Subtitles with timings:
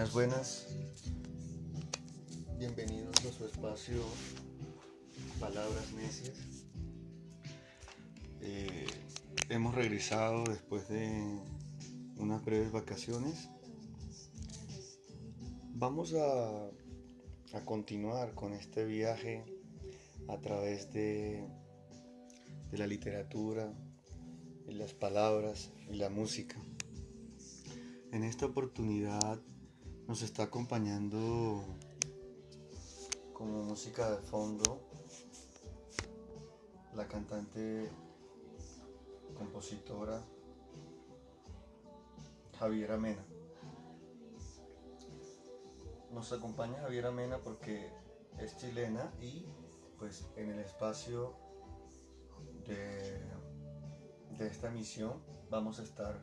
[0.00, 0.66] Buenas, buenas.
[2.58, 4.02] Bienvenidos a su espacio
[5.38, 6.38] Palabras Necias.
[8.40, 8.86] Eh,
[9.50, 11.38] hemos regresado después de
[12.16, 13.50] unas breves vacaciones.
[15.74, 16.70] Vamos a,
[17.52, 19.44] a continuar con este viaje
[20.28, 21.46] a través de,
[22.70, 23.70] de la literatura,
[24.66, 26.56] las palabras y la música.
[28.12, 29.42] En esta oportunidad
[30.10, 31.62] nos está acompañando
[33.32, 34.80] como música de fondo
[36.96, 37.88] la cantante
[39.38, 40.20] compositora
[42.58, 43.24] Javiera Mena.
[46.10, 47.92] Nos acompaña Javiera Mena porque
[48.40, 49.46] es chilena y
[49.96, 51.36] pues en el espacio
[52.66, 53.22] de,
[54.38, 56.20] de esta misión vamos a estar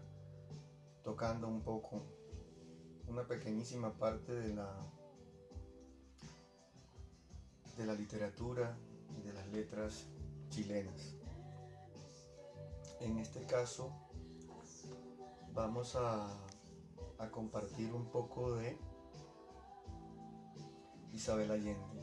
[1.06, 2.17] tocando un poco
[3.08, 4.70] una pequeñísima parte de la
[7.78, 8.76] de la literatura
[9.16, 10.08] y de las letras
[10.50, 11.16] chilenas.
[13.00, 13.92] En este caso
[15.54, 16.28] vamos a,
[17.20, 18.78] a compartir un poco de
[21.14, 21.98] Isabel Allende.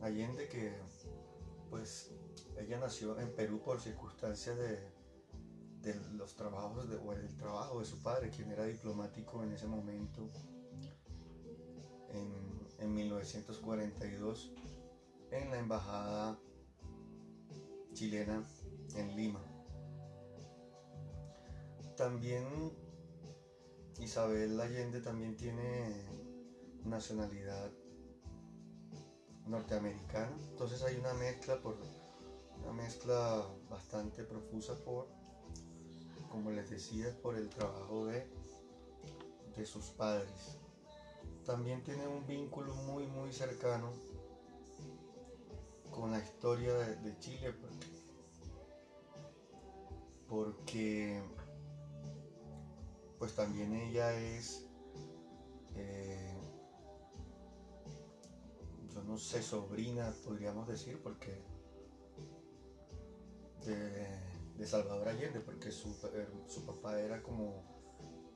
[0.00, 0.76] Allende que
[1.70, 2.12] pues
[2.58, 5.01] ella nació en Perú por circunstancias de
[5.82, 9.66] de los trabajos de, o el trabajo de su padre, quien era diplomático en ese
[9.66, 10.30] momento,
[12.78, 14.52] en, 1942,
[15.30, 16.38] en la embajada
[17.92, 18.44] chilena
[18.96, 19.40] en Lima.
[21.96, 22.46] También
[23.98, 26.04] Isabel Allende también tiene
[26.84, 27.70] nacionalidad
[29.46, 31.76] norteamericana, entonces hay una mezcla por
[32.62, 35.21] una mezcla bastante profusa por
[36.32, 38.26] como les decía, por el trabajo de,
[39.54, 40.56] de sus padres.
[41.44, 43.92] También tiene un vínculo muy, muy cercano
[45.90, 47.54] con la historia de, Chile,
[50.26, 51.22] porque,
[53.18, 54.64] pues también ella es,
[55.74, 56.34] eh,
[58.94, 61.42] yo no sé, sobrina, podríamos decir, porque
[64.62, 65.92] de Salvador Allende, porque su,
[66.46, 67.64] su papá era como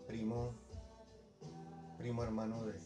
[0.09, 0.59] primo,
[1.99, 2.81] primo hermano de,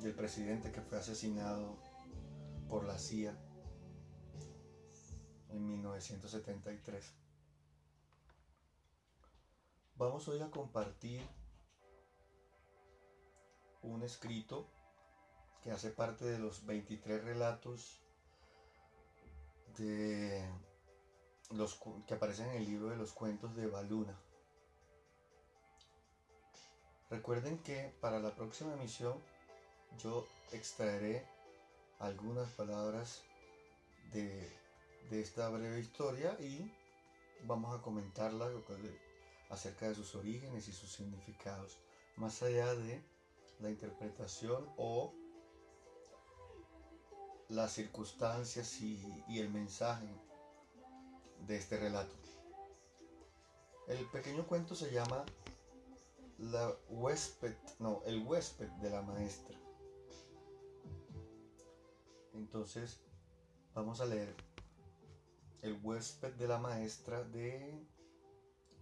[0.00, 1.76] del presidente que fue asesinado
[2.68, 3.36] por la CIA
[5.48, 7.16] en 1973.
[9.96, 11.20] Vamos hoy a compartir
[13.82, 14.70] un escrito
[15.64, 18.04] que hace parte de los 23 relatos
[19.76, 20.48] de
[21.50, 24.18] los que aparecen en el libro de los cuentos de Baluna.
[27.10, 29.22] Recuerden que para la próxima emisión
[30.02, 31.26] yo extraeré
[31.98, 33.22] algunas palabras
[34.12, 34.50] de,
[35.10, 36.72] de esta breve historia y
[37.46, 38.50] vamos a comentarla
[39.50, 41.78] acerca de sus orígenes y sus significados,
[42.16, 43.04] más allá de
[43.60, 45.14] la interpretación o
[47.48, 50.08] las circunstancias y, y el mensaje
[51.46, 52.14] de este relato.
[53.88, 55.24] El pequeño cuento se llama
[56.38, 59.58] La huésped, no, el huésped de la maestra.
[62.32, 63.00] Entonces,
[63.74, 64.34] vamos a leer
[65.62, 67.86] El huésped de la maestra de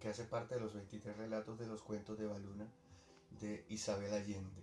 [0.00, 2.66] que hace parte de los 23 relatos de los cuentos de Baluna
[3.40, 4.61] de Isabel Allende.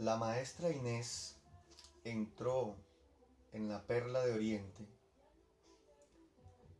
[0.00, 1.36] La maestra Inés
[2.04, 2.74] entró
[3.52, 4.88] en la Perla de Oriente,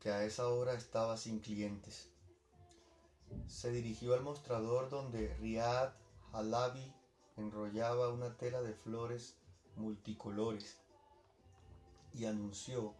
[0.00, 2.08] que a esa hora estaba sin clientes.
[3.46, 5.92] Se dirigió al mostrador donde Riad
[6.32, 6.94] Halabi
[7.36, 9.36] enrollaba una tela de flores
[9.76, 10.78] multicolores
[12.14, 12.94] y anunció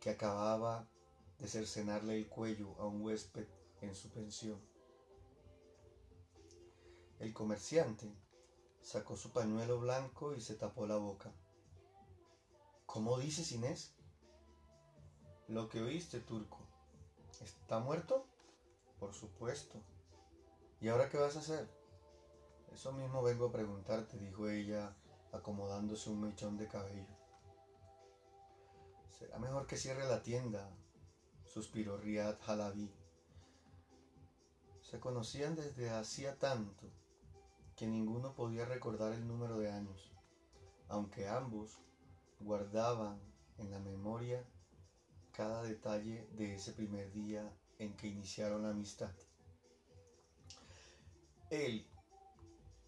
[0.00, 0.86] que acababa
[1.38, 3.46] de cercenarle el cuello a un huésped
[3.80, 4.60] en su pensión.
[7.20, 8.27] El comerciante
[8.88, 11.30] Sacó su pañuelo blanco y se tapó la boca.
[12.86, 13.92] ¿Cómo dices, Inés?
[15.46, 16.66] Lo que oíste, turco.
[17.42, 18.26] ¿Está muerto?
[18.98, 19.78] Por supuesto.
[20.80, 21.68] ¿Y ahora qué vas a hacer?
[22.72, 24.96] Eso mismo vengo a preguntarte, dijo ella,
[25.32, 27.14] acomodándose un mechón de cabello.
[29.18, 30.66] Será mejor que cierre la tienda,
[31.44, 32.90] suspiró Riad Halabi.
[34.80, 36.90] Se conocían desde hacía tanto
[37.78, 40.10] que ninguno podía recordar el número de años,
[40.88, 41.78] aunque ambos
[42.40, 43.20] guardaban
[43.56, 44.44] en la memoria
[45.30, 49.12] cada detalle de ese primer día en que iniciaron la amistad.
[51.50, 51.86] Él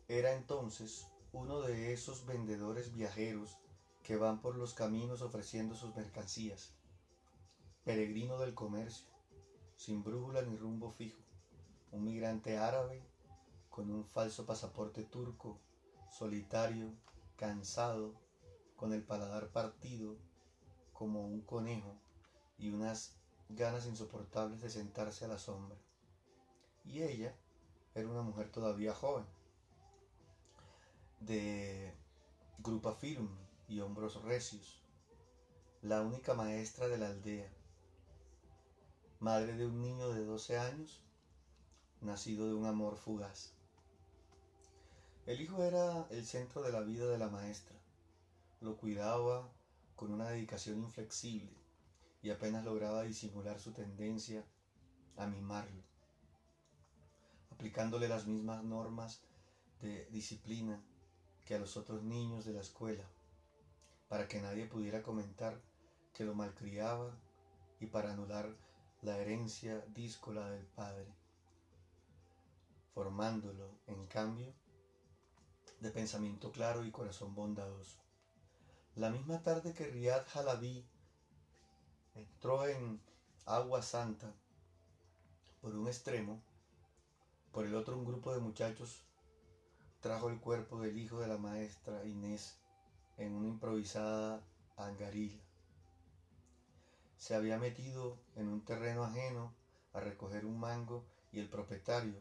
[0.09, 3.59] era entonces uno de esos vendedores viajeros
[4.03, 6.75] que van por los caminos ofreciendo sus mercancías,
[7.85, 9.07] peregrino del comercio,
[9.77, 11.23] sin brújula ni rumbo fijo,
[11.93, 13.09] un migrante árabe
[13.71, 15.59] con un falso pasaporte turco,
[16.11, 16.93] solitario,
[17.37, 18.15] cansado,
[18.77, 20.17] con el paladar partido
[20.93, 21.97] como un conejo
[22.59, 23.17] y unas
[23.49, 25.79] ganas insoportables de sentarse a la sombra.
[26.85, 27.35] Y ella
[27.95, 29.25] era una mujer todavía joven,
[31.21, 31.95] de
[32.59, 33.39] grupa firme
[33.69, 34.83] y hombros recios,
[35.83, 37.51] la única maestra de la aldea,
[39.21, 41.01] madre de un niño de 12 años,
[42.01, 43.60] nacido de un amor fugaz.
[45.31, 47.77] El hijo era el centro de la vida de la maestra,
[48.61, 49.49] lo cuidaba
[49.95, 51.57] con una dedicación inflexible
[52.21, 54.45] y apenas lograba disimular su tendencia
[55.17, 55.85] a mimarlo,
[57.53, 59.21] aplicándole las mismas normas
[59.81, 60.83] de disciplina
[61.45, 63.05] que a los otros niños de la escuela,
[64.09, 65.61] para que nadie pudiera comentar
[66.13, 67.17] que lo malcriaba
[67.79, 68.53] y para anular
[69.03, 71.07] la herencia díscola del padre,
[72.95, 74.53] formándolo, en cambio,
[75.81, 77.99] de pensamiento claro y corazón bondadoso.
[78.97, 80.85] La misma tarde que Riyad Halabi
[82.15, 83.01] entró en
[83.47, 84.33] Agua Santa
[85.61, 86.41] por un extremo,
[87.53, 89.03] por el otro un grupo de muchachos
[90.01, 92.57] trajo el cuerpo del hijo de la maestra Inés
[93.19, 94.43] en una improvisada
[94.77, 95.41] angarilla.
[97.17, 99.53] Se había metido en un terreno ajeno
[99.93, 102.19] a recoger un mango y el propietario,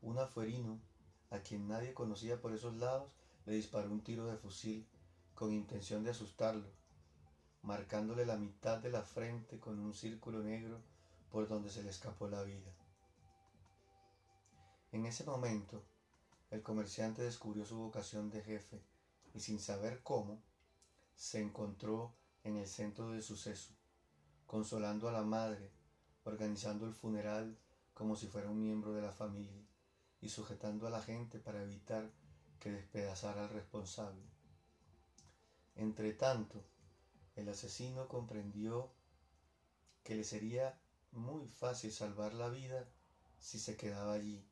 [0.00, 0.80] un afuerino,
[1.32, 3.10] a quien nadie conocía por esos lados,
[3.46, 4.86] le disparó un tiro de fusil
[5.34, 6.68] con intención de asustarlo,
[7.62, 10.78] marcándole la mitad de la frente con un círculo negro
[11.30, 12.70] por donde se le escapó la vida.
[14.92, 15.82] En ese momento,
[16.50, 18.82] el comerciante descubrió su vocación de jefe
[19.32, 20.42] y sin saber cómo,
[21.16, 22.12] se encontró
[22.44, 23.72] en el centro del suceso,
[24.46, 25.70] consolando a la madre,
[26.24, 27.56] organizando el funeral
[27.94, 29.71] como si fuera un miembro de la familia
[30.22, 32.08] y sujetando a la gente para evitar
[32.60, 34.22] que despedazara al responsable.
[35.74, 36.64] Entre tanto,
[37.34, 38.92] el asesino comprendió
[40.04, 40.80] que le sería
[41.10, 42.88] muy fácil salvar la vida
[43.40, 44.46] si se quedaba allí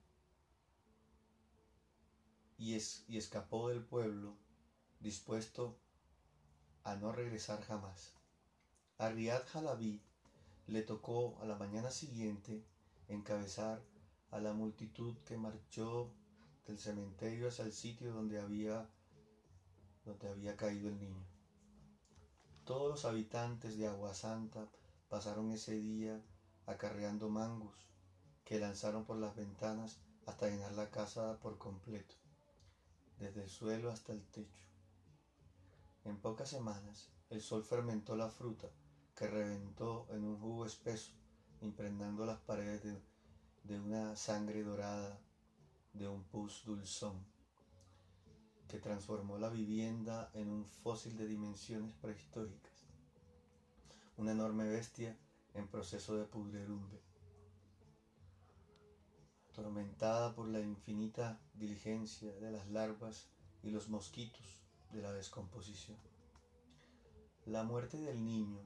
[2.58, 2.76] y,
[3.08, 4.36] y escapó del pueblo
[4.98, 5.78] dispuesto
[6.82, 8.12] a no regresar jamás.
[8.98, 10.02] A Riyad Halabi
[10.66, 12.64] le tocó a la mañana siguiente
[13.08, 13.80] encabezar
[14.30, 16.10] a la multitud que marchó
[16.66, 18.88] del cementerio hacia el sitio donde había,
[20.04, 21.26] donde había caído el niño.
[22.64, 24.68] Todos los habitantes de Agua Santa
[25.08, 26.22] pasaron ese día
[26.66, 27.74] acarreando mangos
[28.44, 32.14] que lanzaron por las ventanas hasta llenar la casa por completo
[33.20, 34.64] desde el suelo hasta el techo.
[36.04, 38.68] En pocas semanas, el sol fermentó la fruta,
[39.14, 41.12] que reventó en un jugo espeso,
[41.60, 43.09] impregnando las paredes de,
[43.68, 45.18] una sangre dorada,
[45.92, 47.24] de un pus dulzón,
[48.68, 52.86] que transformó la vivienda en un fósil de dimensiones prehistóricas,
[54.16, 55.16] una enorme bestia
[55.54, 57.00] en proceso de pudredumbre
[59.60, 63.26] atormentada por la infinita diligencia de las larvas
[63.62, 64.60] y los mosquitos
[64.92, 65.98] de la descomposición.
[67.44, 68.60] La muerte del niño,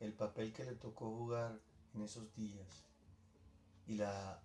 [0.00, 1.60] el papel que le tocó jugar
[1.94, 2.86] en esos días
[3.88, 4.38] y la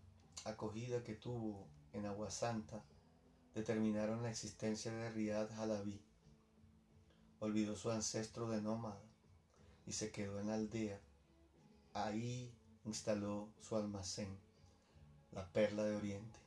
[0.46, 2.82] acogida que tuvo en Agua Santa
[3.54, 6.02] determinaron la existencia de Riyad Halabi.
[7.40, 9.04] Olvidó su ancestro de nómada
[9.86, 11.00] y se quedó en la aldea.
[11.94, 14.36] Ahí instaló su almacén
[15.34, 16.40] la perla de Oriente.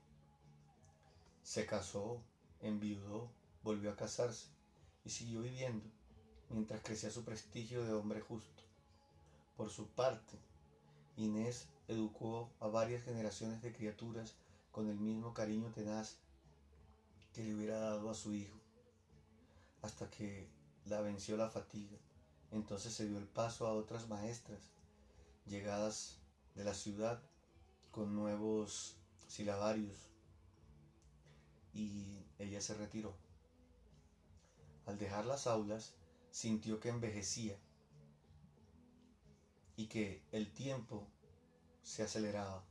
[1.43, 2.23] Se casó,
[2.61, 3.31] enviudó,
[3.63, 4.47] volvió a casarse
[5.05, 5.85] y siguió viviendo
[6.49, 8.63] mientras crecía su prestigio de hombre justo.
[9.57, 10.39] Por su parte,
[11.17, 14.35] Inés educó a varias generaciones de criaturas
[14.73, 16.17] con el mismo cariño tenaz
[17.33, 18.59] que le hubiera dado a su hijo,
[19.83, 20.49] hasta que
[20.87, 21.97] la venció la fatiga.
[22.51, 24.61] Entonces se dio el paso a otras maestras,
[25.47, 26.17] llegadas
[26.55, 27.21] de la ciudad
[27.91, 28.97] con nuevos
[29.29, 29.97] silabarios
[31.75, 33.15] y ella se retiró.
[34.87, 35.95] Al dejar las aulas,
[36.31, 37.57] sintió que envejecía
[39.77, 41.07] y que el tiempo
[41.87, 42.65] se aceleraba.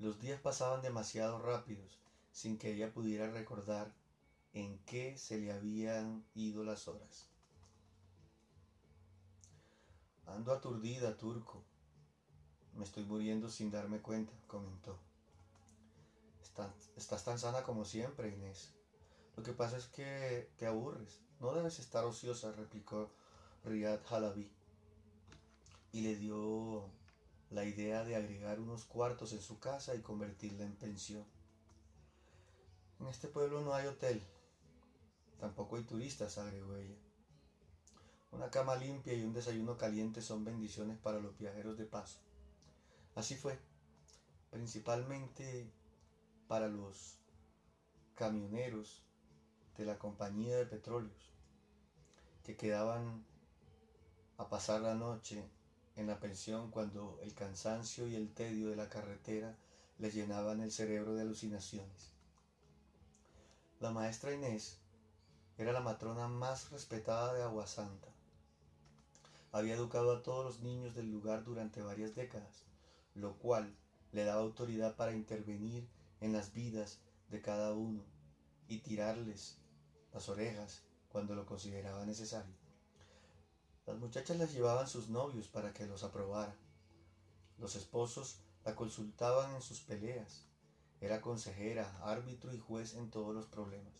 [0.00, 2.00] Los días pasaban demasiado rápidos
[2.32, 3.94] sin que ella pudiera recordar
[4.52, 7.28] en qué se le habían ido las horas.
[10.26, 11.62] Ando aturdida, turco.
[12.74, 14.98] Me estoy muriendo sin darme cuenta, comentó.
[16.96, 18.74] Estás tan sana como siempre, Inés.
[19.36, 21.20] Lo que pasa es que te aburres.
[21.38, 23.12] No debes estar ociosa, replicó
[23.64, 24.50] Riyad Halabi.
[25.92, 26.90] Y le dio
[27.50, 31.24] la idea de agregar unos cuartos en su casa y convertirla en pensión.
[32.98, 34.22] En este pueblo no hay hotel,
[35.38, 36.96] tampoco hay turistas, agregó ella.
[38.32, 42.18] Una cama limpia y un desayuno caliente son bendiciones para los viajeros de paso.
[43.14, 43.58] Así fue,
[44.50, 45.70] principalmente
[46.48, 47.18] para los
[48.14, 49.02] camioneros
[49.76, 51.32] de la compañía de petróleos
[52.44, 53.24] que quedaban
[54.38, 55.50] a pasar la noche
[55.96, 59.56] en la pensión cuando el cansancio y el tedio de la carretera
[59.98, 62.12] les llenaban el cerebro de alucinaciones.
[63.80, 64.78] La maestra Inés
[65.58, 68.08] era la matrona más respetada de Aguasanta.
[69.52, 72.64] Había educado a todos los niños del lugar durante varias décadas,
[73.14, 73.74] lo cual
[74.12, 75.88] le daba autoridad para intervenir
[76.20, 76.98] en las vidas
[77.30, 78.02] de cada uno
[78.68, 79.56] y tirarles
[80.12, 82.65] las orejas cuando lo consideraba necesario.
[83.86, 86.56] Las muchachas les llevaban sus novios para que los aprobara.
[87.56, 90.44] Los esposos la consultaban en sus peleas.
[91.00, 93.94] Era consejera, árbitro y juez en todos los problemas.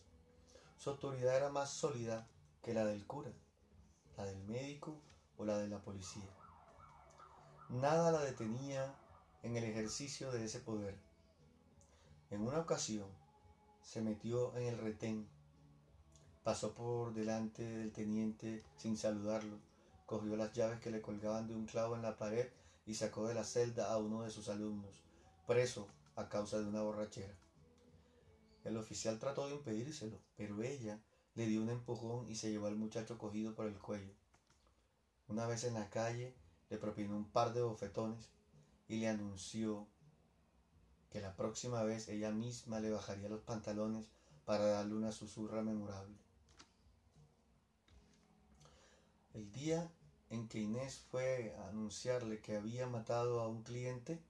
[0.77, 2.27] Su autoridad era más sólida
[2.61, 3.31] que la del cura,
[4.17, 4.99] la del médico
[5.37, 6.29] o la de la policía.
[7.69, 8.93] Nada la detenía
[9.41, 10.97] en el ejercicio de ese poder.
[12.29, 13.07] En una ocasión
[13.81, 15.29] se metió en el retén,
[16.43, 19.66] pasó por delante del teniente sin saludarlo
[20.07, 22.47] cogió las llaves que le colgaban de un clavo en la pared
[22.85, 25.03] y sacó de la celda a uno de sus alumnos,
[25.45, 27.35] preso a causa de una borrachera.
[28.63, 30.99] El oficial trató de impedírselo, pero ella
[31.35, 34.13] le dio un empujón y se llevó al muchacho cogido por el cuello.
[35.27, 36.33] Una vez en la calle,
[36.69, 38.29] le propinó un par de bofetones
[38.87, 39.87] y le anunció
[41.11, 44.07] que la próxima vez ella misma le bajaría los pantalones
[44.45, 46.15] para darle una susurra memorable.
[49.33, 49.91] El día
[50.29, 54.21] en que Inés fue a anunciarle que había matado a un cliente,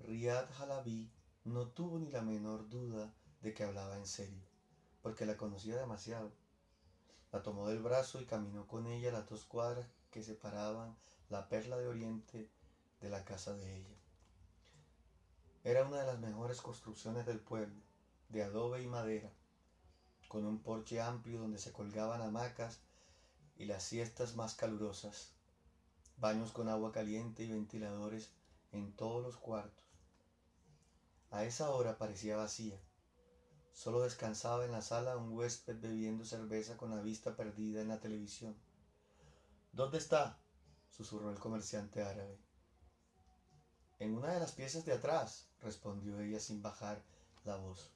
[0.00, 1.10] Riyad Halabi
[1.44, 4.42] no tuvo ni la menor duda de que hablaba en serio,
[5.02, 6.30] porque la conocía demasiado.
[7.32, 10.96] La tomó del brazo y caminó con ella las dos cuadras que separaban
[11.28, 12.48] la perla de Oriente
[13.00, 13.96] de la casa de ella.
[15.64, 17.82] Era una de las mejores construcciones del pueblo,
[18.28, 19.32] de adobe y madera,
[20.28, 22.80] con un porche amplio donde se colgaban hamacas
[23.56, 25.32] y las siestas más calurosas,
[26.16, 28.30] baños con agua caliente y ventiladores
[28.72, 29.84] en todos los cuartos.
[31.30, 32.80] A esa hora parecía vacía.
[33.72, 38.00] Solo descansaba en la sala un huésped bebiendo cerveza con la vista perdida en la
[38.00, 38.56] televisión.
[39.72, 40.38] ¿Dónde está?
[40.90, 42.38] susurró el comerciante árabe.
[43.98, 47.02] En una de las piezas de atrás, respondió ella sin bajar
[47.44, 47.90] la voz.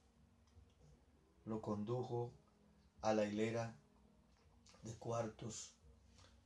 [1.45, 2.33] Lo condujo
[3.01, 3.77] a la hilera
[4.83, 5.73] de cuartos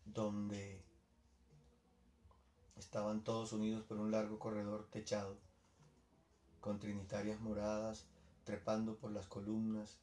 [0.04, 0.82] donde
[2.76, 5.36] estaban todos unidos por un largo corredor techado,
[6.60, 8.06] con trinitarias moradas
[8.44, 9.98] trepando por las columnas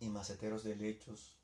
[0.00, 1.36] y maceteros de lechos.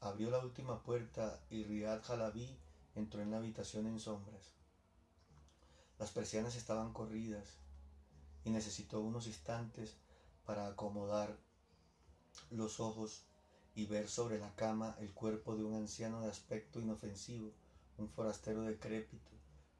[0.00, 2.58] Abrió la última puerta y Riyad Jalabi
[2.94, 4.52] entró en la habitación en sombras.
[5.98, 7.58] Las persianas estaban corridas
[8.44, 9.96] y necesitó unos instantes
[10.44, 11.36] para acomodar
[12.50, 13.24] los ojos
[13.74, 17.52] y ver sobre la cama el cuerpo de un anciano de aspecto inofensivo,
[17.98, 19.30] un forastero decrépito,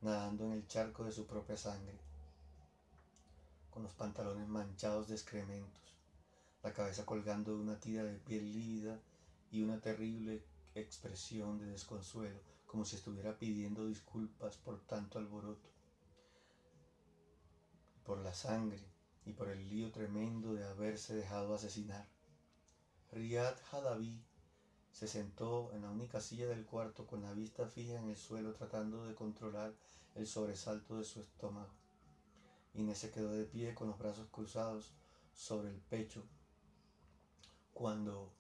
[0.01, 1.99] nadando en el charco de su propia sangre,
[3.71, 5.97] con los pantalones manchados de excrementos,
[6.63, 9.01] la cabeza colgando de una tira de piel lívida
[9.51, 10.43] y una terrible
[10.75, 15.69] expresión de desconsuelo, como si estuviera pidiendo disculpas por tanto alboroto,
[18.05, 18.81] por la sangre
[19.25, 22.12] y por el lío tremendo de haberse dejado asesinar.
[23.13, 24.25] Riyad Hadavi
[24.91, 28.55] se sentó en la única silla del cuarto con la vista fija en el suelo
[28.55, 29.75] tratando de controlar
[30.15, 31.75] el sobresalto de su estómago.
[32.73, 34.95] Inés se quedó de pie con los brazos cruzados
[35.35, 36.25] sobre el pecho
[37.75, 38.33] cuando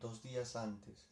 [0.00, 1.06] dos días antes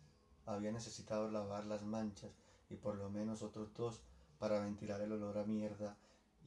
[0.44, 2.32] había necesitado lavar las manchas
[2.68, 4.00] y por lo menos otros dos
[4.40, 5.96] para ventilar el olor a mierda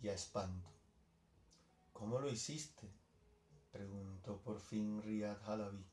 [0.01, 0.76] y a espanto.
[1.97, 2.87] ¿Cómo lo hiciste?
[3.71, 5.83] preguntó por fin Riyad Halabi,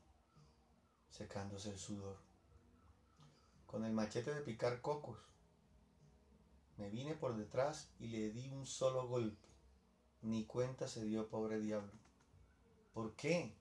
[1.09, 2.17] secándose el sudor.
[3.65, 5.17] Con el machete de picar cocos.
[6.77, 9.47] Me vine por detrás y le di un solo golpe.
[10.21, 11.91] Ni cuenta se dio, pobre diablo.
[12.93, 13.55] ¿Por qué?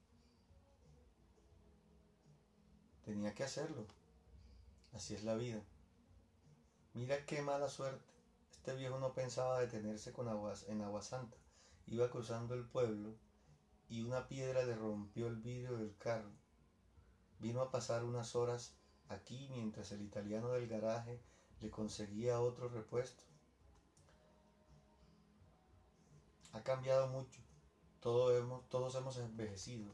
[3.06, 3.86] Tenía que hacerlo.
[4.92, 5.62] Así es la vida.
[6.92, 8.12] Mira qué mala suerte.
[8.50, 11.38] Este viejo no pensaba detenerse con aguas, en Agua Santa.
[11.86, 13.14] Iba cruzando el pueblo
[13.88, 16.32] y una piedra le rompió el vidrio del carro.
[17.38, 18.74] Vino a pasar unas horas
[19.08, 21.20] aquí mientras el italiano del garaje
[21.60, 23.22] le conseguía otro repuesto.
[26.52, 27.40] Ha cambiado mucho.
[28.00, 29.90] Todos hemos, todos hemos envejecido,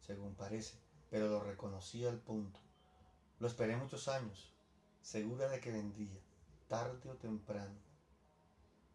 [0.00, 2.58] según parece, pero lo reconocí al punto.
[3.38, 4.52] Lo esperé muchos años,
[5.00, 6.20] segura de que vendría,
[6.68, 7.78] tarde o temprano.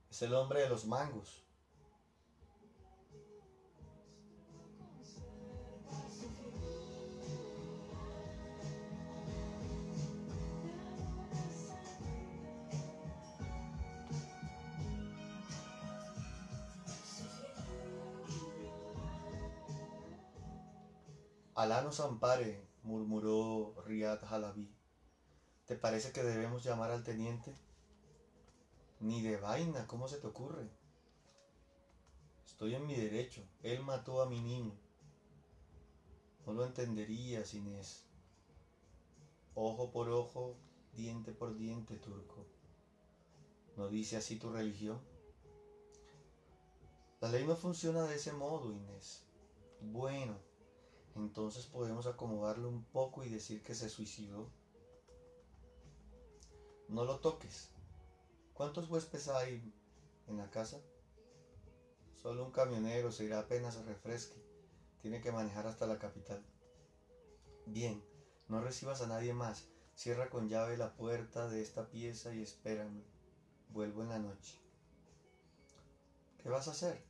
[0.10, 1.45] Es el hombre de los mangos.
[21.66, 24.72] Alá nos ampare, murmuró Riyad Halabi.
[25.66, 27.56] ¿Te parece que debemos llamar al teniente?
[29.00, 30.70] Ni de vaina, ¿cómo se te ocurre?
[32.46, 33.42] Estoy en mi derecho.
[33.64, 34.74] Él mató a mi niño.
[36.46, 38.06] No lo entenderías, Inés.
[39.56, 40.56] Ojo por ojo,
[40.94, 42.46] diente por diente, turco.
[43.76, 45.02] ¿No dice así tu religión?
[47.22, 49.24] La ley no funciona de ese modo, Inés.
[49.82, 50.38] Bueno,
[51.16, 54.50] entonces podemos acomodarlo un poco y decir que se suicidó.
[56.90, 57.70] No lo toques.
[58.54, 59.74] ¿Cuántos huéspedes hay
[60.28, 60.82] en la casa?
[62.22, 64.44] Solo un camionero se irá apenas se refresque.
[65.02, 66.44] Tiene que manejar hasta la capital.
[67.66, 68.04] Bien,
[68.48, 69.68] no recibas a nadie más.
[69.96, 73.04] Cierra con llave la puerta de esta pieza y espérame.
[73.70, 74.60] Vuelvo en la noche.
[76.42, 77.02] ¿Qué vas a hacer?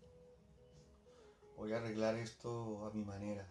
[1.58, 3.50] Voy a arreglar esto a mi manera.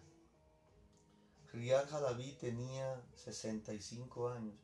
[1.55, 4.57] Riyad Jalabi tenía 65 años,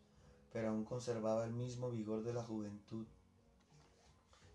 [0.51, 3.08] pero aún conservaba el mismo vigor de la juventud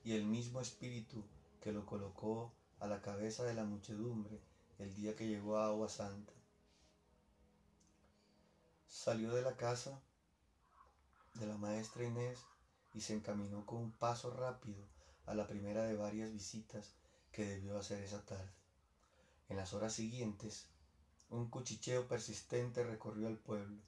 [0.05, 1.25] y el mismo espíritu
[1.63, 4.39] que lo colocó a la cabeza de la muchedumbre
[4.79, 6.35] el día que llegó a Agua Santa.
[8.87, 9.99] Salió de la casa
[11.37, 12.39] de la maestra Inés
[12.93, 14.85] y se encaminó con un paso rápido
[15.25, 16.93] a la primera de varias visitas
[17.33, 18.53] que debió hacer esa tarde.
[19.49, 20.67] En las horas siguientes
[21.31, 23.83] un cuchicheo persistente recorrió el pueblo,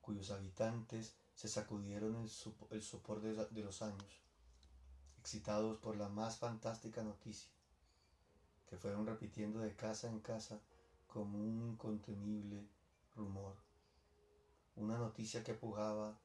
[0.00, 2.28] cuyos habitantes se sacudieron
[2.70, 4.22] el, sopor de, de los años,
[5.18, 7.50] excitados por la más fantástica noticia,
[8.68, 10.60] que fueron repitiendo de casa en casa
[11.06, 12.68] como un incontenible
[13.16, 13.56] rumor,
[14.76, 16.18] una noticia que pujaba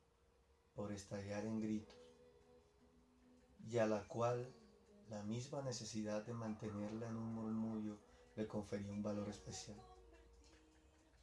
[0.76, 1.96] por estallar en gritos,
[3.70, 4.54] y a la cual
[5.10, 7.98] la misma necesidad de mantenerla en un murmullo
[8.36, 9.78] le confería un valor especial.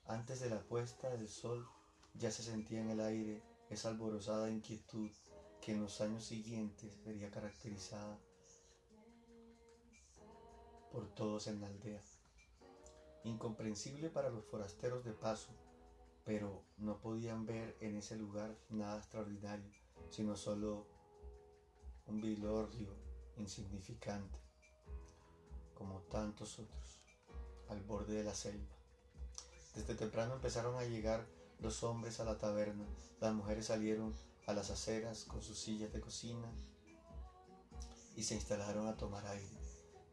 [0.07, 1.67] Antes de la puesta del sol
[2.13, 5.11] ya se sentía en el aire esa alborozada inquietud
[5.63, 8.21] que en los años siguientes sería caracterizada
[10.93, 12.03] por todos en la aldea.
[13.25, 15.49] Incomprensible para los forasteros de paso,
[16.23, 19.73] pero no podían ver en ese lugar nada extraordinario,
[20.11, 20.87] sino solo
[22.07, 22.95] un vilorrio
[23.39, 24.39] insignificante,
[25.73, 27.01] como tantos otros,
[27.69, 28.74] al borde de la selva.
[29.75, 31.27] Desde temprano empezaron a llegar
[31.59, 32.87] los hombres a la taberna,
[33.21, 34.15] las mujeres salieron
[34.47, 36.53] a las aceras con sus sillas de cocina
[38.15, 39.59] y se instalaron a tomar aire.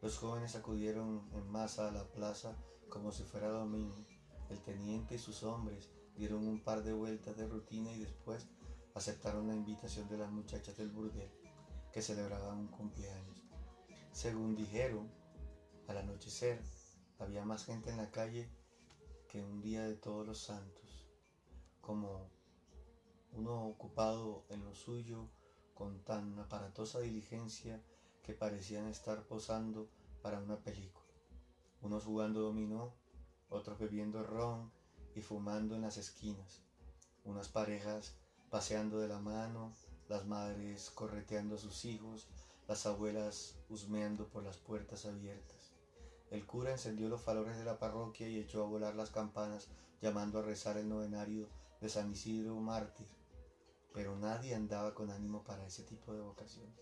[0.00, 2.56] Los jóvenes acudieron en masa a la plaza
[2.88, 4.04] como si fuera domingo.
[4.50, 8.46] El teniente y sus hombres dieron un par de vueltas de rutina y después
[8.94, 11.30] aceptaron la invitación de las muchachas del burdel
[11.92, 13.42] que celebraban un cumpleaños.
[14.12, 15.08] Según dijeron,
[15.86, 16.60] al anochecer
[17.18, 18.50] había más gente en la calle
[19.32, 21.06] que un día de todos los santos,
[21.80, 22.28] como
[23.32, 25.26] uno ocupado en lo suyo
[25.72, 27.82] con tan aparatosa diligencia
[28.22, 29.88] que parecían estar posando
[30.20, 31.06] para una película,
[31.80, 32.92] unos jugando dominó,
[33.48, 34.70] otros bebiendo ron
[35.14, 36.60] y fumando en las esquinas,
[37.24, 38.14] unas parejas
[38.50, 39.72] paseando de la mano,
[40.10, 42.28] las madres correteando a sus hijos,
[42.68, 45.71] las abuelas husmeando por las puertas abiertas.
[46.32, 49.68] El cura encendió los faroles de la parroquia y echó a volar las campanas,
[50.00, 51.46] llamando a rezar el novenario
[51.78, 53.06] de San Isidro mártir,
[53.92, 56.74] pero nadie andaba con ánimo para ese tipo de vocaciones.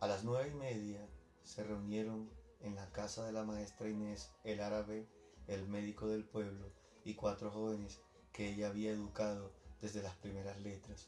[0.00, 1.08] A las nueve y media
[1.44, 2.28] se reunieron
[2.58, 5.06] en la casa de la maestra Inés el árabe,
[5.46, 6.72] el médico del pueblo
[7.04, 8.00] y cuatro jóvenes
[8.32, 11.06] que ella había educado desde las primeras letras,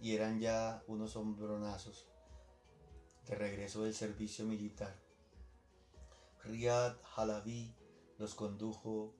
[0.00, 2.06] y eran ya unos hombronazos.
[3.26, 5.09] De regreso del servicio militar
[6.44, 7.74] Riyad Halabi
[8.18, 9.14] los condujo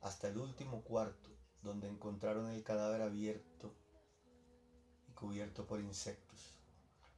[0.00, 1.30] hasta el último cuarto,
[1.62, 3.72] donde encontraron el cadáver abierto
[5.08, 6.56] y cubierto por insectos,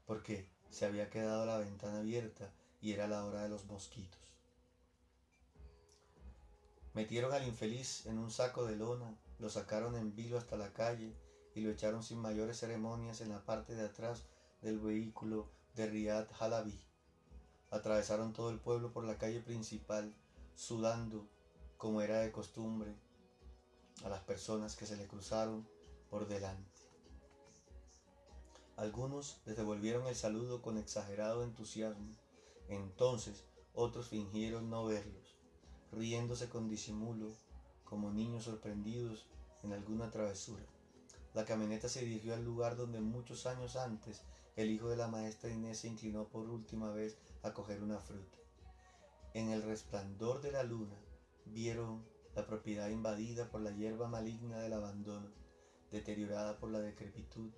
[0.07, 4.21] porque se había quedado la ventana abierta y era la hora de los mosquitos.
[6.93, 11.17] Metieron al infeliz en un saco de lona, lo sacaron en vilo hasta la calle
[11.55, 14.25] y lo echaron sin mayores ceremonias en la parte de atrás
[14.61, 16.88] del vehículo de Riyad Halabi.
[17.71, 20.15] Atravesaron todo el pueblo por la calle principal,
[20.55, 21.29] sudando,
[21.77, 22.95] como era de costumbre,
[24.05, 25.69] a las personas que se le cruzaron
[26.09, 26.79] por delante.
[28.77, 32.15] Algunos les devolvieron el saludo con exagerado entusiasmo.
[32.69, 35.37] Entonces otros fingieron no verlos,
[35.91, 37.33] riéndose con disimulo,
[37.85, 39.27] como niños sorprendidos
[39.63, 40.63] en alguna travesura.
[41.35, 44.23] La camioneta se dirigió al lugar donde muchos años antes
[44.59, 48.39] el hijo de la maestra Inés se inclinó por última vez a coger una fruta.
[49.33, 50.97] En el resplandor de la luna
[51.47, 55.31] vieron la propiedad invadida por la hierba maligna del abandono,
[55.93, 57.53] deteriorada por la decrepitud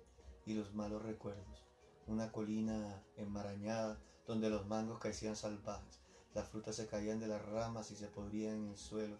[0.45, 1.65] y los malos recuerdos.
[2.05, 6.01] Una colina enmarañada donde los mangos caían salvajes,
[6.35, 9.17] las frutas se caían de las ramas y se podrían en el suelo,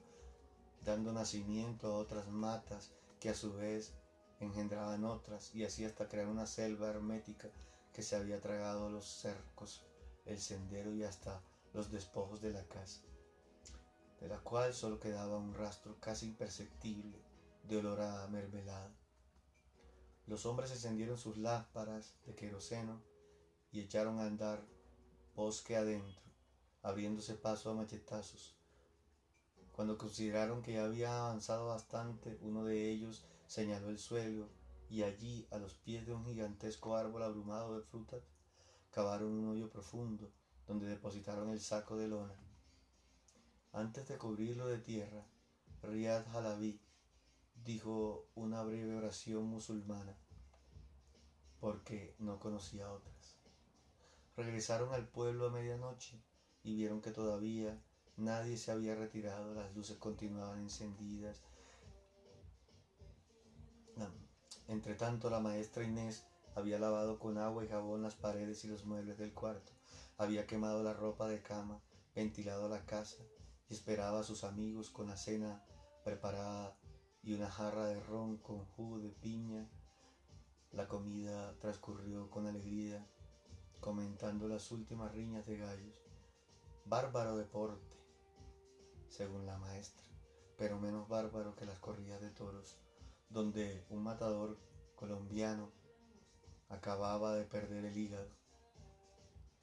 [0.85, 3.95] dando nacimiento a otras matas que a su vez
[4.39, 7.49] engendraban otras y así hasta crear una selva hermética
[7.93, 9.83] que se había tragado los cercos,
[10.25, 11.41] el sendero y hasta
[11.73, 13.01] los despojos de la casa,
[14.19, 17.21] de la cual solo quedaba un rastro casi imperceptible
[17.63, 18.93] de olor a mermelada.
[20.27, 23.01] Los hombres encendieron sus lámparas de queroseno
[23.71, 24.63] y echaron a andar
[25.35, 26.21] bosque adentro,
[26.83, 28.55] abriéndose paso a machetazos.
[29.71, 34.49] Cuando consideraron que ya había avanzado bastante, uno de ellos señaló el suelo
[34.91, 38.21] y allí, a los pies de un gigantesco árbol abrumado de frutas,
[38.89, 40.29] cavaron un hoyo profundo
[40.67, 42.35] donde depositaron el saco de lona.
[43.71, 45.25] Antes de cubrirlo de tierra,
[45.81, 46.81] Riyad Halabi
[47.63, 50.13] dijo una breve oración musulmana,
[51.61, 53.37] porque no conocía otras.
[54.35, 56.21] Regresaron al pueblo a medianoche
[56.63, 57.81] y vieron que todavía
[58.17, 61.41] nadie se había retirado, las luces continuaban encendidas.
[64.71, 68.85] Entre tanto, la maestra Inés había lavado con agua y jabón las paredes y los
[68.85, 69.73] muebles del cuarto,
[70.17, 71.81] había quemado la ropa de cama,
[72.15, 73.17] ventilado la casa
[73.67, 75.61] y esperaba a sus amigos con la cena
[76.05, 76.77] preparada
[77.21, 79.69] y una jarra de ron con jugo de piña.
[80.71, 83.05] La comida transcurrió con alegría,
[83.81, 86.07] comentando las últimas riñas de gallos.
[86.85, 87.97] Bárbaro deporte,
[89.09, 90.07] según la maestra,
[90.57, 92.79] pero menos bárbaro que las corridas de toros,
[93.31, 94.57] donde un matador
[94.95, 95.71] colombiano
[96.69, 98.29] acababa de perder el hígado.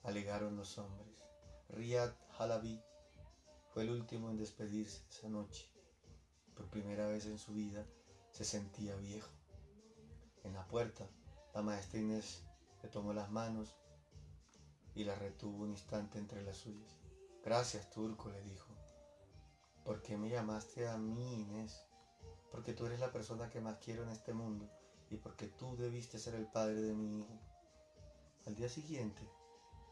[0.03, 1.15] Alegaron los hombres.
[1.69, 2.83] Riyad Halabi
[3.73, 5.71] fue el último en despedirse esa noche
[6.59, 7.87] por primera vez en su vida,
[8.33, 9.31] se sentía viejo.
[10.43, 11.09] En la puerta,
[11.55, 12.43] la maestra Inés
[12.83, 13.77] le tomó las manos
[14.97, 16.99] y la retuvo un instante entre las suyas.
[17.45, 18.75] Gracias, Turco, le dijo.
[19.85, 21.88] ¿Por qué me llamaste a mí, Inés?
[22.51, 24.69] Porque tú eres la persona que más quiero en este mundo
[25.11, 27.39] y porque tú debiste ser el padre de mi hijo.
[28.47, 29.23] Al día siguiente,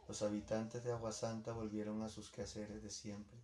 [0.08, 3.38] los habitantes de Agua Santa volvieron a sus quehaceres de siempre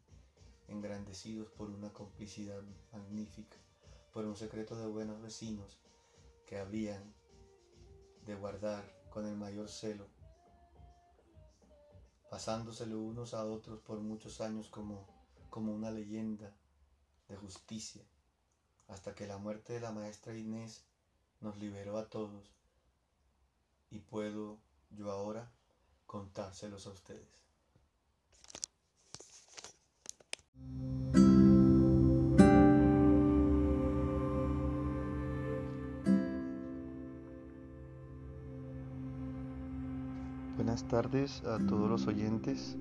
[0.69, 3.57] engrandecidos por una complicidad magnífica,
[4.13, 5.79] por un secreto de buenos vecinos
[6.47, 7.15] que habrían
[8.25, 10.07] de guardar con el mayor celo,
[12.31, 15.07] pasándoselo unos a otros por muchos años como,
[15.51, 16.55] como una leyenda
[17.29, 18.03] de justicia,
[18.89, 20.85] hasta que la muerte de la maestra Inés
[21.41, 22.53] nos liberó a todos
[23.91, 24.59] y puedo
[24.91, 25.51] yo ahora
[26.07, 27.43] contárselos a ustedes.
[40.57, 42.77] Buenas tardes a todos los oyentes.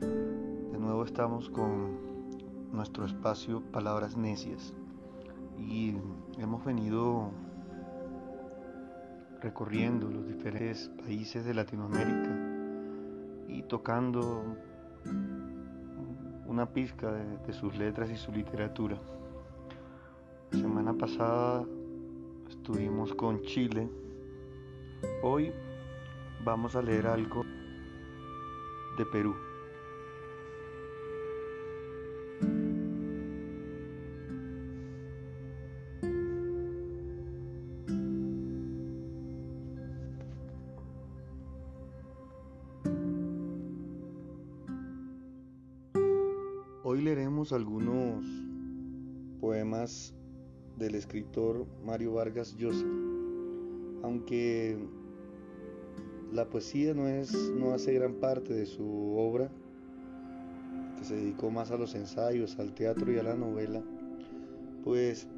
[0.00, 4.74] De nuevo estamos con nuestro espacio Palabras Necias
[5.58, 5.96] y
[6.38, 7.30] hemos venido
[9.40, 12.30] recorriendo los diferentes países de Latinoamérica
[13.48, 14.44] y tocando
[16.46, 18.96] una pizca de, sus letras y su literatura.
[20.50, 21.64] La semana pasada
[22.48, 23.88] estuvimos con Chile.
[25.22, 25.52] Hoy
[26.44, 27.44] vamos a leer algo
[28.96, 29.34] de Perú.
[47.36, 48.24] Algunos
[49.40, 50.14] poemas
[50.78, 52.86] del escritor Mario Vargas Llosa.
[54.02, 54.78] Aunque
[56.32, 59.50] la poesía no es no hace gran parte de su obra,
[60.96, 63.82] que se dedicó más a los ensayos, al teatro y a la novela,
[64.82, 65.28] pues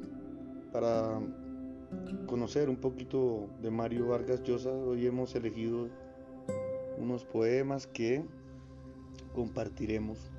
[0.71, 1.19] para
[2.27, 5.89] conocer un poquito de Mario Vargas Llosa, hoy hemos elegido
[6.97, 8.23] unos poemas que
[9.33, 10.31] compartiremos.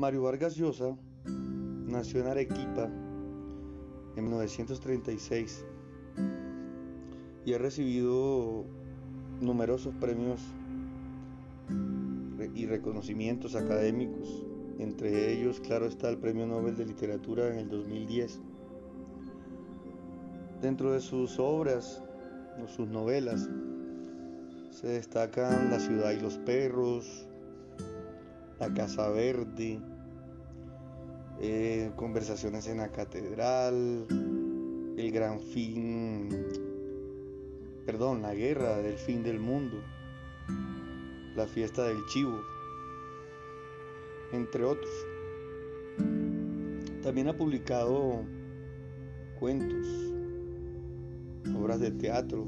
[0.00, 2.84] Mario Vargas Llosa nació en Arequipa
[4.16, 5.66] en 1936
[7.44, 8.64] y ha recibido
[9.42, 10.40] numerosos premios
[12.54, 14.42] y reconocimientos académicos,
[14.78, 18.40] entre ellos, claro está, el Premio Nobel de Literatura en el 2010.
[20.62, 22.02] Dentro de sus obras
[22.64, 23.50] o sus novelas
[24.70, 27.26] se destacan La ciudad y los perros,
[28.58, 29.78] La casa verde,
[31.40, 34.06] eh, Conversaciones en la catedral,
[34.96, 36.28] El gran fin,
[37.86, 39.82] perdón, La guerra del fin del mundo,
[41.34, 42.40] La fiesta del chivo,
[44.32, 44.90] entre otros.
[47.02, 48.22] También ha publicado
[49.38, 49.86] cuentos,
[51.56, 52.46] obras de teatro,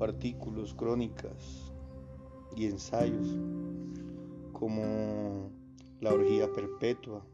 [0.00, 1.72] artículos, crónicas
[2.56, 3.36] y ensayos
[4.52, 5.50] como
[6.00, 7.24] La orgía perpetua,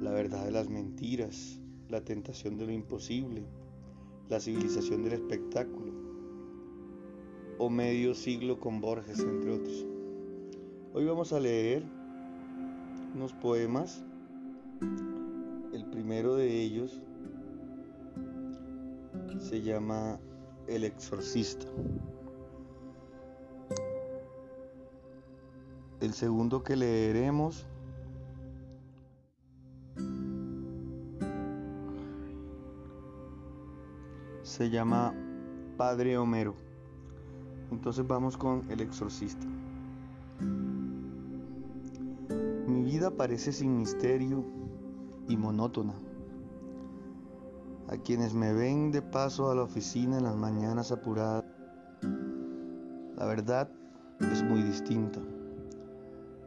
[0.00, 3.44] La verdad de las mentiras, La tentación de lo imposible,
[4.28, 5.92] La civilización del espectáculo
[7.58, 9.84] o Medio siglo con Borges, entre otros.
[10.94, 11.82] Hoy vamos a leer
[13.14, 14.04] unos poemas.
[15.72, 17.00] El primero de ellos
[19.40, 20.20] se llama
[20.68, 21.66] El exorcista.
[26.00, 27.66] El segundo que leeremos
[34.58, 35.14] se llama
[35.76, 36.56] Padre Homero.
[37.70, 39.46] Entonces vamos con El exorcista.
[42.66, 44.44] Mi vida parece sin misterio
[45.28, 45.94] y monótona
[47.86, 51.44] a quienes me ven de paso a la oficina en las mañanas apuradas.
[53.16, 53.70] La verdad
[54.32, 55.20] es muy distinta.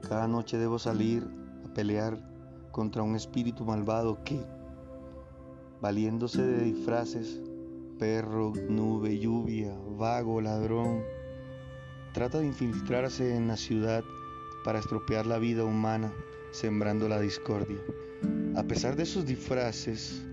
[0.02, 1.26] Cada noche debo salir
[1.65, 2.17] a pelear
[2.74, 4.45] contra un espíritu malvado que,
[5.80, 7.41] valiéndose de disfraces,
[8.02, 11.04] perro, nube, lluvia, vago, ladrón,
[12.14, 14.04] trata de infiltrarse en la ciudad
[14.66, 16.12] para estropear la vida humana,
[16.50, 17.78] sembrando la discordia.
[18.56, 20.26] A pesar de sus disfraces,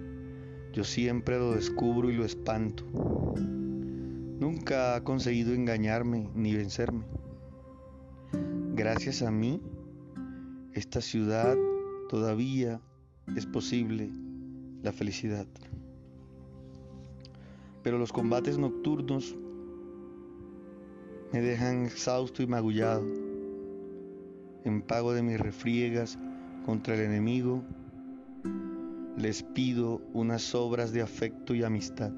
[0.72, 2.84] yo siempre lo descubro y lo espanto.
[3.36, 7.04] Nunca ha conseguido engañarme ni vencerme.
[8.76, 9.60] Gracias a mí,
[10.72, 11.54] esta ciudad
[12.08, 12.80] todavía
[13.36, 14.08] es posible
[14.82, 15.46] la felicidad.
[17.88, 19.34] Pero los combates nocturnos
[21.32, 23.02] me dejan exhausto y magullado.
[24.66, 26.18] En pago de mis refriegas
[26.66, 27.62] contra el enemigo,
[29.16, 32.12] les pido unas obras de afecto y amistad.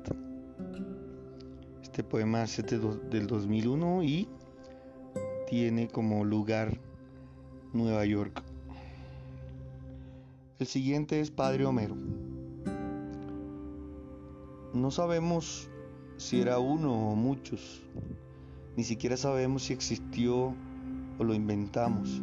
[1.85, 2.61] Este poema es
[3.09, 4.29] del 2001 y
[5.49, 6.81] tiene como lugar
[7.73, 8.43] Nueva York.
[10.59, 11.95] El siguiente es Padre Homero.
[14.73, 15.69] No sabemos
[16.17, 17.83] si era uno o muchos,
[18.77, 20.55] ni siquiera sabemos si existió
[21.19, 22.23] o lo inventamos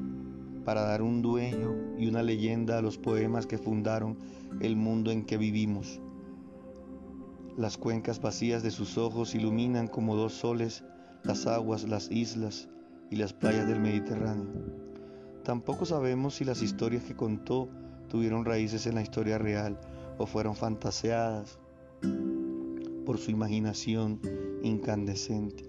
[0.63, 4.17] para dar un dueño y una leyenda a los poemas que fundaron
[4.61, 5.99] el mundo en que vivimos.
[7.57, 10.85] Las cuencas vacías de sus ojos iluminan como dos soles
[11.23, 12.69] las aguas, las islas
[13.11, 14.47] y las playas del Mediterráneo.
[15.43, 17.67] Tampoco sabemos si las historias que contó
[18.07, 19.77] tuvieron raíces en la historia real
[20.17, 21.59] o fueron fantaseadas
[23.07, 24.19] por su imaginación
[24.63, 25.63] incandescente.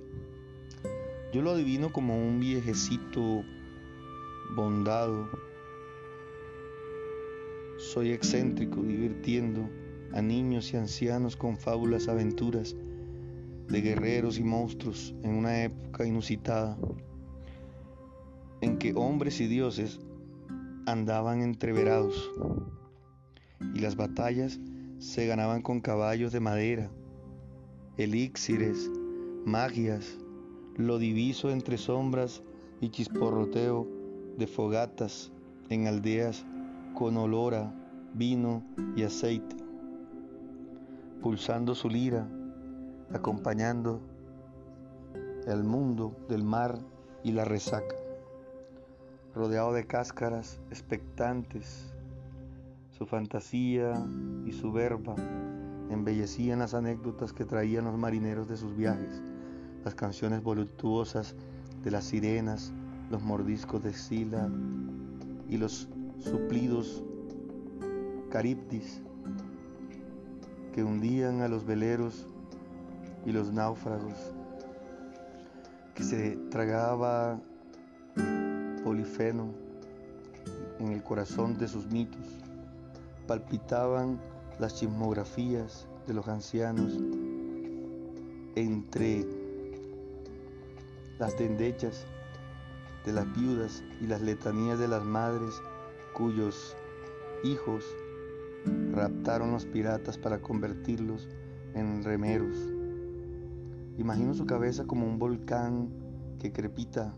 [1.32, 3.44] Yo lo adivino como un viejecito
[4.56, 5.30] bondado.
[7.78, 9.70] Soy excéntrico divirtiendo
[10.14, 12.74] a niños y ancianos con fábulas aventuras
[13.68, 16.76] de guerreros y monstruos en una época inusitada,
[18.62, 20.00] en que hombres y dioses
[20.86, 22.32] andaban entreverados
[23.76, 24.58] y las batallas
[24.98, 26.90] se ganaban con caballos de madera,
[27.98, 28.88] elixires,
[29.44, 30.18] magias,
[30.76, 32.44] lo diviso entre sombras
[32.80, 33.88] y chisporroteo
[34.36, 35.32] de fogatas
[35.68, 36.46] en aldeas
[36.94, 37.74] con olor a
[38.14, 38.62] vino
[38.94, 39.56] y aceite,
[41.20, 42.28] pulsando su lira,
[43.12, 44.00] acompañando
[45.48, 46.78] el mundo del mar
[47.24, 47.96] y la resaca.
[49.34, 51.92] rodeado de cáscaras expectantes.
[52.96, 53.92] Su fantasía
[54.46, 55.14] y su verba
[55.90, 59.22] embellecían las anécdotas que traían los marineros de sus viajes,
[59.84, 61.34] las canciones voluptuosas
[61.82, 62.72] de las sirenas,
[63.10, 64.48] los mordiscos de Sila
[65.48, 67.02] y los suplidos
[68.30, 69.00] caribdis
[70.74, 72.26] que hundían a los veleros
[73.24, 74.32] y los náufragos,
[75.94, 77.40] que se tragaba
[78.84, 79.52] Polifeno
[80.78, 82.26] en el corazón de sus mitos,
[83.26, 84.18] palpitaban
[84.58, 86.98] las chismografías de los ancianos
[88.54, 89.26] entre
[91.18, 92.06] las dendechas
[93.04, 95.54] de las viudas y las letanías de las madres
[96.12, 96.76] cuyos
[97.44, 97.84] hijos
[98.92, 101.28] raptaron los piratas para convertirlos
[101.74, 102.56] en remeros.
[103.96, 105.90] Imagino su cabeza como un volcán
[106.38, 107.14] que crepita,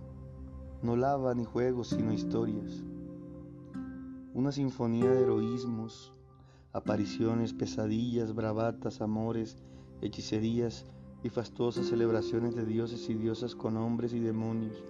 [0.82, 2.84] no lava ni juegos, sino historias.
[4.32, 6.14] Una sinfonía de heroísmos,
[6.72, 9.56] apariciones, pesadillas, bravatas, amores,
[10.00, 10.86] hechicerías
[11.22, 14.82] y fastuosas celebraciones de dioses y diosas con hombres y demonios.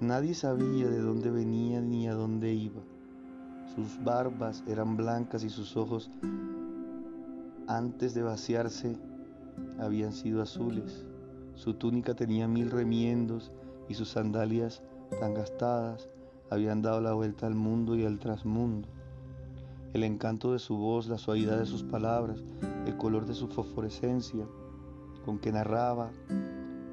[0.00, 2.82] Nadie sabía de dónde venía ni a dónde iba.
[3.74, 6.10] Sus barbas eran blancas y sus ojos,
[7.66, 8.96] antes de vaciarse,
[9.78, 11.06] habían sido azules.
[11.54, 13.52] Su túnica tenía mil remiendos
[13.88, 14.82] y sus sandalias,
[15.20, 16.08] tan gastadas,
[16.50, 18.88] habían dado la vuelta al mundo y al trasmundo.
[19.92, 22.44] El encanto de su voz, la suavidad de sus palabras,
[22.86, 24.46] el color de su fosforescencia
[25.24, 26.12] con que narraba,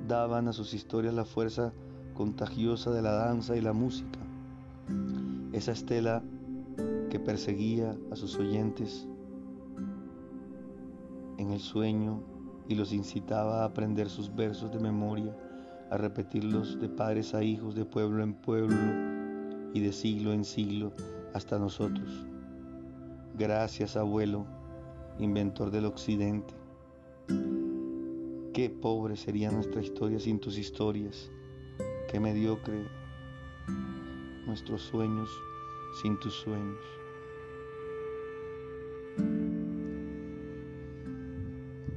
[0.08, 1.74] daban a sus historias la fuerza
[2.16, 4.20] contagiosa de la danza y la música.
[5.54, 6.24] Esa estela
[7.12, 9.08] que perseguía a sus oyentes
[11.38, 12.24] en el sueño
[12.68, 15.38] y los incitaba a aprender sus versos de memoria,
[15.92, 18.76] a repetirlos de padres a hijos, de pueblo en pueblo
[19.74, 20.94] y de siglo en siglo
[21.36, 22.26] hasta nosotros.
[23.38, 24.48] Gracias, abuelo,
[25.20, 26.56] inventor del occidente.
[28.52, 31.30] Qué pobre sería nuestra historia sin tus historias,
[32.12, 32.88] qué mediocre
[34.48, 35.30] nuestros sueños
[36.02, 36.80] sin tus sueños.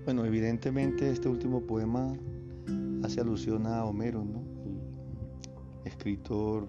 [0.04, 2.12] Bueno, evidentemente este último poema
[3.02, 4.44] hace alusión a Homero, ¿no?
[5.84, 6.68] El escritor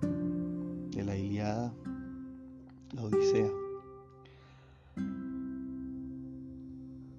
[0.00, 1.72] de la Iliada,
[2.92, 3.67] la Odisea.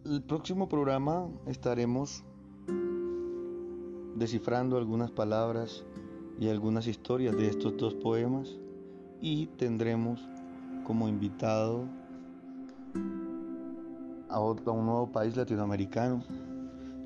[0.10, 2.24] El próximo programa estaremos
[4.16, 5.86] descifrando algunas palabras
[6.40, 8.58] y algunas historias de estos dos poemas
[9.22, 10.28] y tendremos
[10.84, 11.86] como invitado
[14.30, 16.24] a, otro, un nuevo país latinoamericano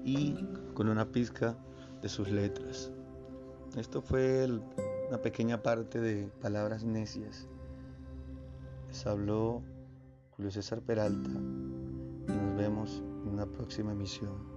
[0.06, 0.36] y
[0.74, 1.58] con una pizca
[2.02, 2.90] de sus letras.
[3.76, 4.48] Esto fue
[5.10, 7.50] una pequeña parte de Palabras Necias.
[8.88, 9.62] Les habló
[10.38, 11.32] Julio César Peralta
[12.82, 14.53] en una próxima emisión.